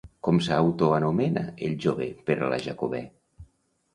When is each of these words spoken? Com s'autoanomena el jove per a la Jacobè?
Com 0.27 0.37
s'autoanomena 0.45 1.43
el 1.67 1.75
jove 1.85 2.09
per 2.29 2.39
a 2.45 2.49
la 2.55 2.59
Jacobè? 2.65 3.05